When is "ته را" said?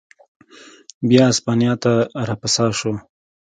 1.81-2.35